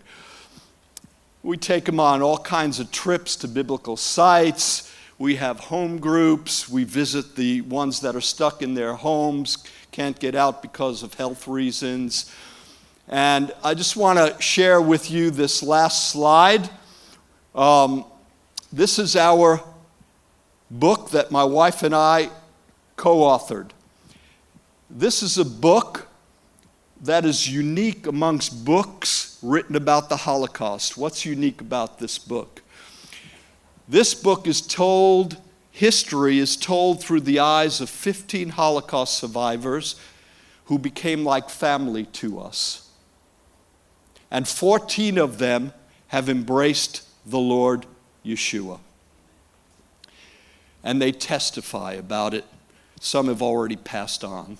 [1.47, 6.67] We take them on all kinds of trips to biblical sites we have home groups.
[6.67, 9.57] We visit the ones that are stuck in their homes,
[9.91, 12.29] can't get out because of health reasons.
[13.07, 16.69] And I just want to share with you this last slide.
[17.55, 18.03] Um,
[18.73, 19.63] this is our
[20.69, 22.29] book that my wife and I
[22.97, 23.69] co authored.
[24.89, 26.06] This is a book
[27.01, 30.97] that is unique amongst books written about the Holocaust.
[30.97, 32.61] What's unique about this book?
[33.87, 35.37] This book is told,
[35.71, 39.95] history is told through the eyes of 15 Holocaust survivors
[40.65, 42.89] who became like family to us.
[44.29, 45.71] And 14 of them
[46.07, 47.85] have embraced the Lord
[48.25, 48.79] Yeshua.
[50.83, 52.45] And they testify about it.
[52.99, 54.57] Some have already passed on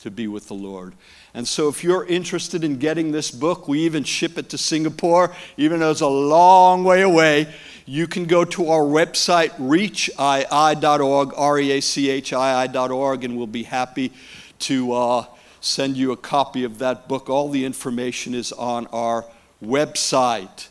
[0.00, 0.94] to be with the Lord.
[1.34, 5.34] And so, if you're interested in getting this book, we even ship it to Singapore,
[5.56, 7.52] even though it's a long way away.
[7.84, 13.36] You can go to our website, reachii.org, R E A C H I I.org, and
[13.36, 14.12] we'll be happy
[14.60, 15.24] to uh,
[15.60, 17.28] send you a copy of that book.
[17.30, 19.24] All the information is on our
[19.62, 20.68] website.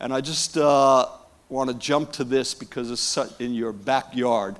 [0.00, 1.06] And I just uh,
[1.48, 4.56] want to jump to this because it's in your backyard.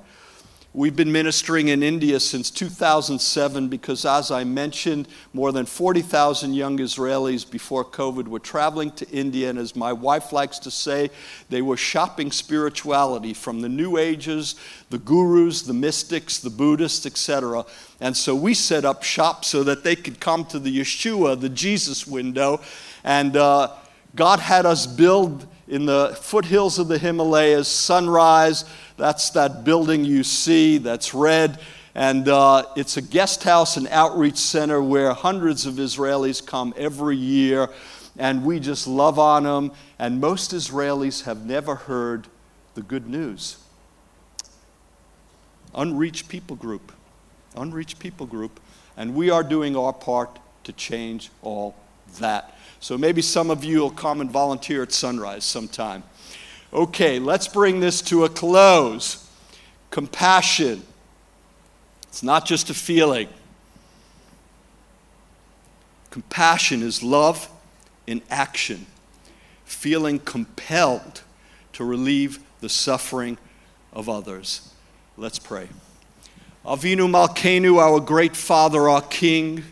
[0.75, 6.79] We've been ministering in India since 2007 because, as I mentioned, more than 40,000 young
[6.79, 9.51] Israelis before COVID were traveling to India.
[9.51, 11.11] And as my wife likes to say,
[11.47, 14.55] they were shopping spirituality from the New Ages,
[14.89, 17.65] the gurus, the mystics, the Buddhists, etc.
[18.01, 21.49] And so we set up shop so that they could come to the Yeshua, the
[21.49, 22.61] Jesus window.
[23.03, 23.75] And uh,
[24.15, 28.65] God had us build in the foothills of the Himalayas, sunrise
[28.97, 31.59] that's that building you see that's red.
[31.95, 37.17] And uh, it's a guest house and outreach center where hundreds of Israelis come every
[37.17, 37.69] year.
[38.17, 39.71] And we just love on them.
[39.99, 42.27] And most Israelis have never heard
[42.73, 43.57] the good news.
[45.75, 46.91] Unreached people group.
[47.55, 48.59] Unreached people group.
[48.97, 51.75] And we are doing our part to change all
[52.19, 52.55] that.
[52.83, 56.03] So maybe some of you will come and volunteer at sunrise sometime.
[56.73, 59.25] Okay, let's bring this to a close.
[59.89, 60.83] Compassion.
[62.09, 63.29] It's not just a feeling.
[66.09, 67.49] Compassion is love
[68.05, 68.85] in action,
[69.63, 71.21] feeling compelled
[71.71, 73.37] to relieve the suffering
[73.93, 74.73] of others.
[75.15, 75.69] Let's pray.
[76.65, 79.63] Avinu Malkenu, our great Father, our King,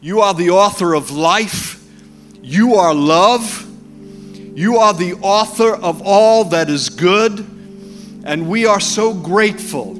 [0.00, 1.75] you are the author of life,
[2.46, 3.64] you are love.
[4.56, 7.40] You are the author of all that is good,
[8.24, 9.94] and we are so grateful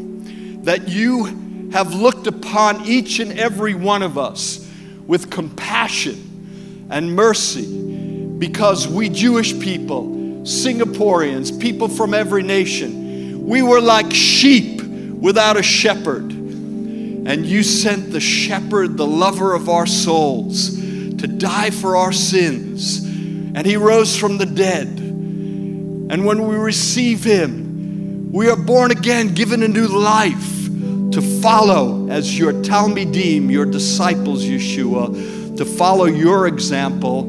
[0.63, 4.71] that you have looked upon each and every one of us
[5.09, 10.05] with compassion and mercy because we Jewish people,
[10.43, 16.31] Singaporeans, people from every nation, we were like sheep without a shepherd.
[16.31, 20.86] And you sent the shepherd, the lover of our souls,
[21.19, 23.05] to die for our sins.
[23.05, 24.87] And he rose from the dead.
[24.87, 30.67] And when we receive him, we are born again, given a new life
[31.13, 37.21] to follow as your Talmidim, your disciples, Yeshua, to follow your example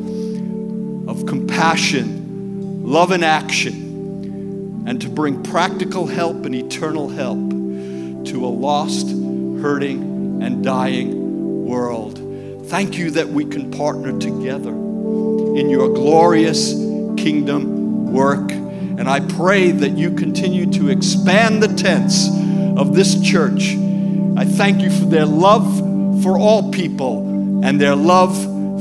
[1.10, 7.38] of compassion, love in action, and to bring practical help and eternal help
[8.26, 12.27] to a lost, hurting, and dying world.
[12.68, 16.74] Thank you that we can partner together in your glorious
[17.16, 18.52] kingdom work.
[18.52, 22.28] And I pray that you continue to expand the tents
[22.78, 23.74] of this church.
[24.36, 25.78] I thank you for their love
[26.22, 28.36] for all people and their love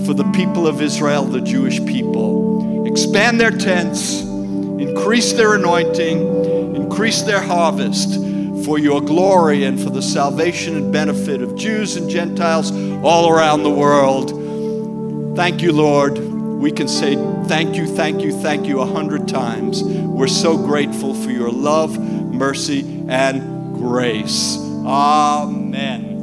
[0.05, 2.87] for the people of Israel, the Jewish people.
[2.89, 8.26] Expand their tents, increase their anointing, increase their harvest
[8.67, 12.73] for your glory and for the salvation and benefit of Jews and Gentiles
[13.05, 15.37] all around the world.
[15.37, 16.19] Thank you, Lord.
[16.19, 17.15] We can say
[17.47, 19.85] thank you, thank you, thank you a hundred times.
[19.85, 24.57] We're so grateful for your love, mercy, and grace.
[24.85, 26.15] Amen.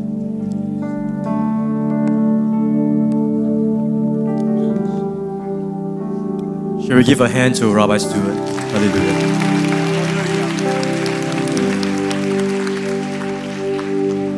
[6.85, 8.35] Shall we give a hand to Rabbi Stewart?
[8.35, 9.52] Hallelujah.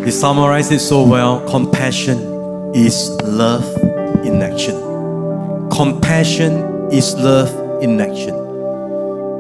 [0.06, 1.44] He summarized it so well.
[1.50, 2.20] Compassion
[2.76, 3.66] is love
[4.24, 4.76] in action.
[5.72, 8.36] Compassion is love in action.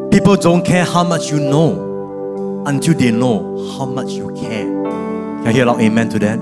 [0.10, 4.64] People don't care how much you know until they know how much you care.
[4.64, 6.40] Can I hear a loud amen to that?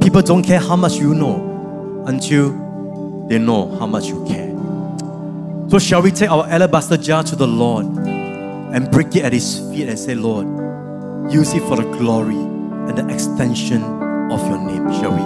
[0.00, 2.52] People don't care how much you know until
[3.26, 4.48] they know how much you care.
[5.70, 9.58] So, shall we take our alabaster jar to the Lord and break it at His
[9.72, 10.46] feet and say, Lord,
[11.32, 12.59] use it for the glory
[12.90, 13.82] and the extension
[14.32, 15.22] of your name, shall we?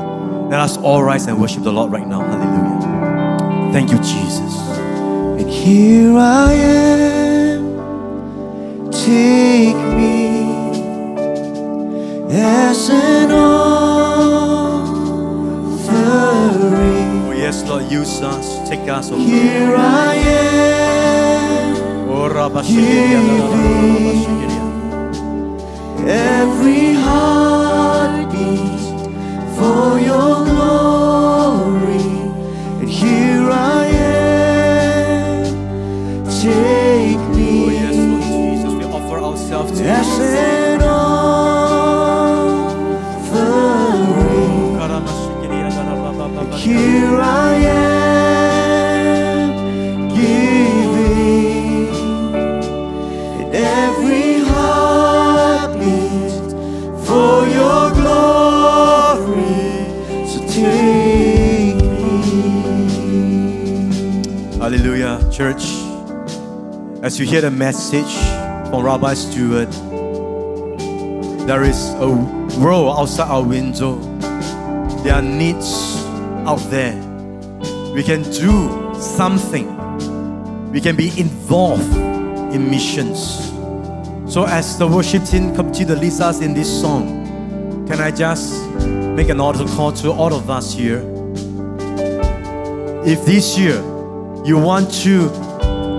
[0.50, 2.20] Let us all rise and worship the Lord right now.
[2.20, 3.72] Hallelujah.
[3.72, 4.54] Thank you, Jesus.
[5.40, 7.80] And here I am,
[8.90, 10.44] take me
[12.30, 13.94] as an offering.
[17.26, 18.68] Oh, yes, Lord, use us.
[18.68, 21.74] Take us, oh Here I am,
[22.10, 22.28] Oh,
[26.06, 28.80] every heartbeat
[29.56, 31.03] for your glory.
[67.04, 68.14] As you hear the message
[68.70, 69.70] from Rabbi Stewart,
[71.46, 72.08] there is a
[72.58, 73.98] world outside our window.
[75.02, 76.02] There are needs
[76.46, 76.96] out there.
[77.92, 79.68] We can do something.
[80.72, 81.94] We can be involved
[82.54, 83.52] in missions.
[84.26, 88.66] So, as the worship team continue to lead us in this song, can I just
[89.14, 91.02] make an altar call to all of us here?
[93.04, 93.76] If this year
[94.46, 95.43] you want to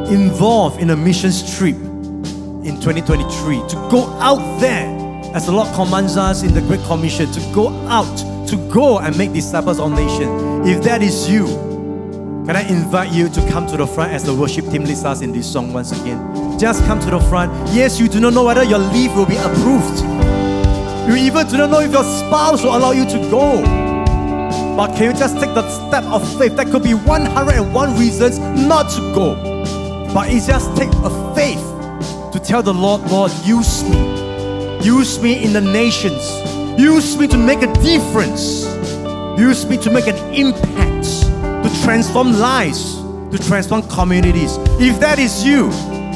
[0.08, 4.88] involve in a missions trip in 2023 to go out there
[5.36, 9.18] as the Lord commands us in the Great Commission to go out to go and
[9.18, 10.68] make disciples of nations.
[10.68, 11.46] If that is you,
[12.46, 15.22] can I invite you to come to the front as the worship team leads us
[15.22, 16.58] in this song once again?
[16.60, 17.52] Just come to the front.
[17.74, 20.00] Yes, you do not know whether your leave will be approved.
[21.10, 23.62] You even do not know if your spouse will allow you to go.
[24.78, 26.56] But can you just take the step of faith?
[26.56, 29.55] That could be 101 reasons not to go.
[30.16, 31.60] But it's just take a faith
[32.32, 34.00] to tell the Lord, Lord, use me.
[34.82, 36.24] Use me in the nations.
[36.80, 38.64] Use me to make a difference.
[39.38, 41.06] Use me to make an impact,
[41.66, 42.96] to transform lives,
[43.32, 44.56] to transform communities.
[44.80, 45.70] If that is you,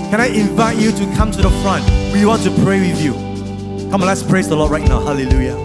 [0.10, 1.84] can I invite you to come to the front?
[2.14, 3.12] We want to pray with you.
[3.92, 5.02] Come on, let's praise the Lord right now.
[5.02, 5.58] Hallelujah.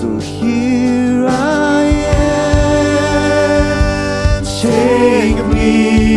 [0.00, 1.84] So here I
[4.34, 6.07] am, take me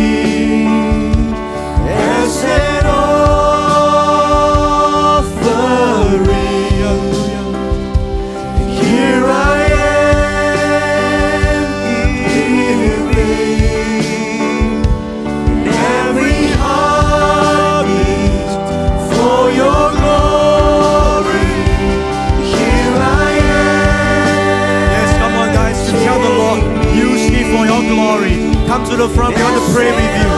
[28.90, 29.36] to the front.
[29.36, 30.30] We want to pray with you.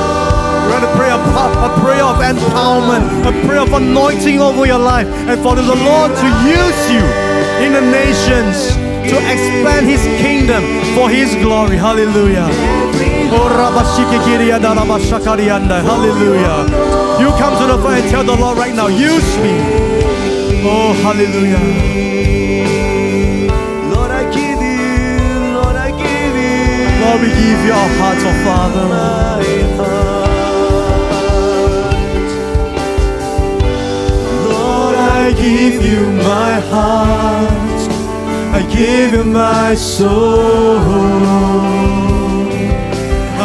[0.64, 4.78] We want to pray a, a prayer of empowerment, a prayer of anointing over your
[4.78, 7.04] life, and for the Lord to use you
[7.64, 8.74] in the nations
[9.10, 10.62] to expand His kingdom
[10.94, 11.76] for His glory.
[11.76, 12.48] Hallelujah.
[12.50, 12.84] Oh.
[15.84, 17.20] Hallelujah.
[17.20, 19.54] You come to the front and tell the Lord right now, use me.
[20.66, 22.03] Oh, hallelujah.
[27.04, 28.86] Lord, we give you our hearts, oh Father.
[28.88, 30.24] heart.
[34.48, 36.00] Lord, I give you
[36.32, 37.82] my heart.
[38.58, 40.78] I give you my soul.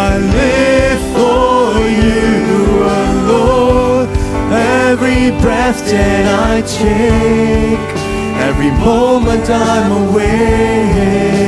[0.08, 2.24] I live for you
[3.04, 4.08] alone.
[4.88, 7.88] Every breath that I take,
[8.48, 11.39] every moment I'm awake.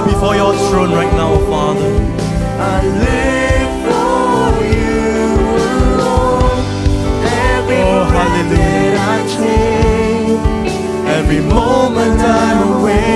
[0.00, 1.92] Bow before your throne right now, Father.
[2.60, 5.26] I live for you
[5.96, 6.62] alone.
[7.24, 8.56] Every Oh, hallelujah.
[8.56, 10.72] that I take,
[11.18, 13.08] every moment I'm awake.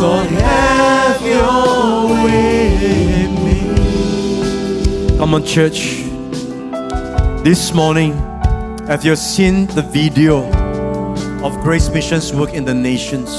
[0.00, 2.60] Lord, have your way
[3.24, 3.60] in me.
[5.18, 5.80] Come on, church.
[7.44, 8.12] This morning,
[8.86, 10.44] have you seen the video
[11.42, 13.30] of Grace Mission's work in the nations?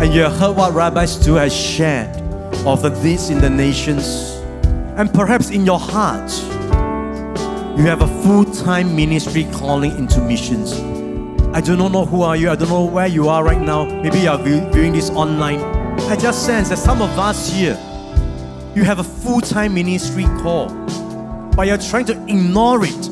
[0.00, 2.16] And you heard what Rabbi Stu has shared
[2.66, 4.06] of needs in the nations.
[4.96, 6.30] And perhaps in your heart,
[7.78, 10.72] you have a full-time ministry calling into missions.
[11.54, 12.50] I do not know who are you.
[12.50, 13.84] I don't know where you are right now.
[13.84, 15.60] Maybe you are viewing this online.
[16.10, 17.78] I just sense that some of us here,
[18.74, 20.68] you have a full-time ministry call
[21.56, 23.08] but you're trying to ignore it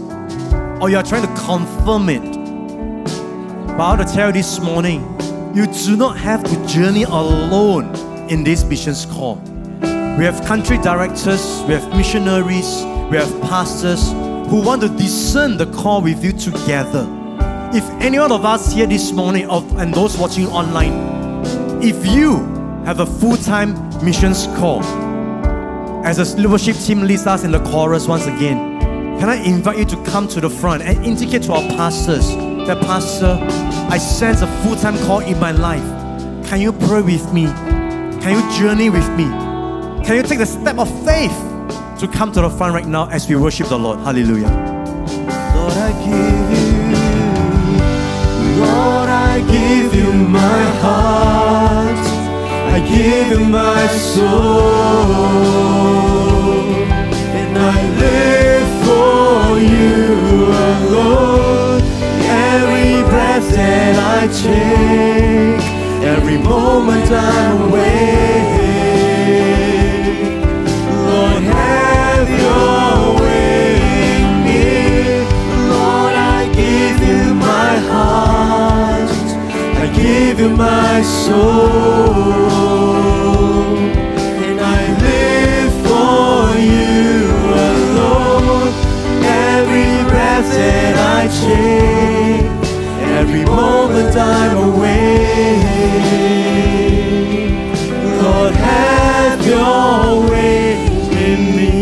[0.80, 2.22] or you're trying to confirm it.
[3.68, 5.00] But I want to tell you this morning,
[5.54, 7.94] you do not have to journey alone
[8.28, 9.36] in this missions call.
[10.18, 14.10] We have country directors, we have missionaries, we have pastors
[14.50, 17.06] who want to discern the call with you together.
[17.72, 21.44] If any one of us here this morning and those watching online,
[21.82, 22.38] if you
[22.84, 23.74] have a full-time
[24.04, 24.82] missions call,
[26.04, 28.80] as the leadership team leads us in the chorus once again,
[29.20, 32.28] can I invite you to come to the front and indicate to our pastors
[32.66, 33.38] that, Pastor,
[33.90, 35.84] I sense a full time call in my life.
[36.48, 37.46] Can you pray with me?
[38.22, 39.24] Can you journey with me?
[40.04, 41.32] Can you take the step of faith
[42.00, 43.98] to come to the front right now as we worship the Lord?
[44.00, 44.48] Hallelujah.
[45.56, 46.74] Lord, I give you,
[48.60, 51.98] Lord, I give you my heart.
[52.74, 54.30] I give you my soul.
[57.38, 61.73] And I live for you alone.
[62.56, 65.62] Every breath that I take,
[66.14, 68.54] every moment I'm awake.
[71.08, 73.66] Lord, have your way
[74.20, 74.64] in me.
[75.72, 79.10] Lord, I give you my heart.
[79.82, 82.54] I give you my soul.
[84.46, 86.38] And I live for
[86.70, 86.94] you
[87.68, 88.68] alone.
[89.24, 92.23] Every breath that I take,
[93.34, 95.56] every moment I'm away.
[98.22, 101.72] Lord, have your way in me.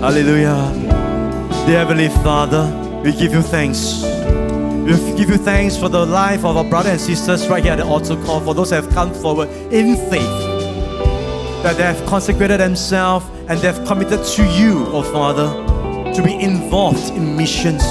[0.00, 0.72] Hallelujah.
[1.66, 2.70] Dear Heavenly Father,
[3.02, 4.04] we give you thanks.
[4.84, 7.78] We give you thanks for the life of our brothers and sisters right here at
[7.78, 10.22] the altar call, for those that have come forward in faith,
[11.62, 15.48] that they have consecrated themselves and they have committed to you, oh Father,
[16.14, 17.82] to be involved in missions,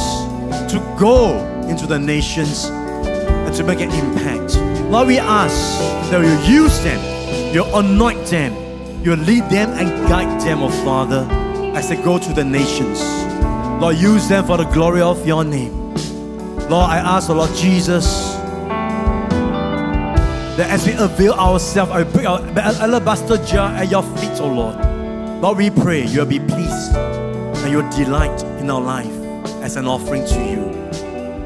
[1.03, 1.35] go
[1.67, 4.55] into the nations and to make an impact.
[4.89, 5.77] Lord, we ask
[6.09, 8.53] that you use them, you anoint them,
[9.03, 11.27] you lead them and guide them, oh Father,
[11.77, 13.01] as they go to the nations.
[13.81, 15.93] Lord, use them for the glory of your name.
[16.69, 18.35] Lord, I ask, the Lord Jesus,
[20.55, 22.39] that as we avail ourselves, I bring our
[22.79, 24.77] alabaster jar at your feet, oh Lord.
[25.41, 29.11] Lord, we pray you'll be pleased and you'll delight in our life
[29.61, 30.82] as an offering to you.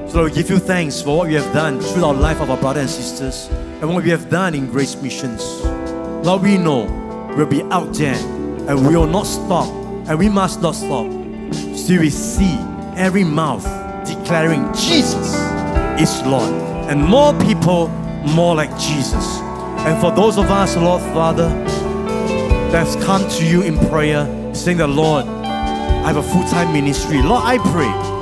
[0.10, 2.58] So we give you thanks for what you have done through our life of our
[2.58, 3.50] brothers and sisters
[3.82, 5.44] and what we have done in Grace Missions.
[6.26, 6.86] Lord, we know
[7.36, 9.68] we'll be out there and we will not stop
[10.08, 11.12] and we must not stop.
[11.76, 12.58] Still, we see
[12.96, 13.64] every mouth
[14.08, 15.36] declaring Jesus
[16.00, 16.54] is Lord
[16.90, 17.90] and more people
[18.34, 19.40] more like Jesus.
[19.86, 21.50] And for those of us, Lord Father,
[22.72, 27.22] that's come to you in prayer, saying that Lord, I have a full-time ministry.
[27.22, 28.17] Lord, I pray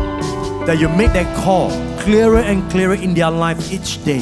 [0.66, 4.22] that you make that call clearer and clearer in their life each day.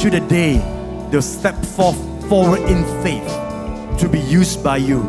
[0.00, 0.58] To the day
[1.10, 3.26] they'll step forth forward in faith
[3.98, 5.00] to be used by you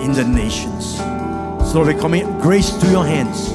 [0.00, 0.96] in the nations.
[1.70, 3.50] So we commit grace to your hands.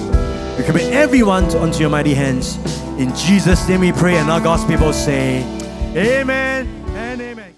[0.57, 2.57] We commit everyone to, unto your mighty hands.
[2.99, 5.41] In Jesus' name we pray, and our God's people say,
[5.95, 6.50] Amen.